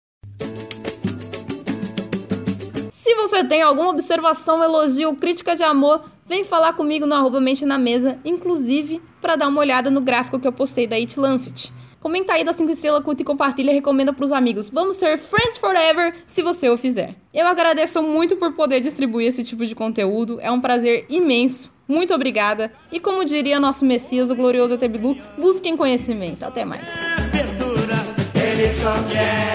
Se 3.09 3.15
você 3.15 3.43
tem 3.43 3.63
alguma 3.63 3.89
observação, 3.89 4.63
elogio 4.63 5.09
ou 5.09 5.15
crítica 5.15 5.55
de 5.55 5.63
amor, 5.63 6.03
vem 6.27 6.43
falar 6.43 6.73
comigo 6.73 7.07
no 7.07 7.15
arroba 7.15 7.41
mente 7.41 7.65
na 7.65 7.79
mesa, 7.79 8.19
inclusive 8.23 9.01
para 9.19 9.35
dar 9.35 9.47
uma 9.47 9.59
olhada 9.59 9.89
no 9.89 9.99
gráfico 9.99 10.39
que 10.39 10.47
eu 10.47 10.51
postei 10.51 10.85
da 10.85 10.95
It 10.95 11.19
Lancet. 11.19 11.73
Comenta 11.99 12.33
aí 12.33 12.43
da 12.43 12.53
5 12.53 12.69
estrelas, 12.69 13.03
curta 13.03 13.23
e 13.23 13.25
compartilha 13.25 13.73
recomenda 13.73 14.13
pros 14.13 14.31
amigos. 14.31 14.69
Vamos 14.69 14.97
ser 14.97 15.17
friends 15.17 15.57
forever 15.57 16.17
se 16.27 16.43
você 16.43 16.69
o 16.69 16.77
fizer. 16.77 17.15
Eu 17.33 17.47
agradeço 17.47 17.99
muito 18.03 18.35
por 18.35 18.53
poder 18.53 18.79
distribuir 18.79 19.27
esse 19.27 19.43
tipo 19.43 19.65
de 19.65 19.73
conteúdo. 19.73 20.37
É 20.39 20.51
um 20.51 20.61
prazer 20.61 21.07
imenso. 21.09 21.71
Muito 21.87 22.13
obrigada. 22.13 22.71
E 22.91 22.99
como 22.99 23.25
diria 23.25 23.59
nosso 23.59 23.85
Messias, 23.85 24.29
o 24.29 24.35
glorioso 24.35 24.75
Etebilu, 24.75 25.17
busquem 25.35 25.75
conhecimento. 25.75 26.43
Até 26.43 26.63
mais. 26.63 26.83
Ele 28.35 28.71
só 28.71 28.93
quer 29.09 29.49